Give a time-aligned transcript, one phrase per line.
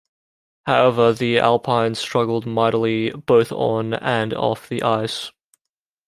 [0.65, 5.31] However, the Alpines struggled mightily both on and off the ice.